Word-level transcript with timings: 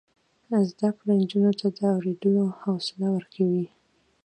زده 0.69 0.89
کړه 0.97 1.13
نجونو 1.21 1.51
ته 1.59 1.67
د 1.77 1.79
اوریدلو 1.93 2.43
حوصله 2.61 3.07
ورکوي. 3.15 3.65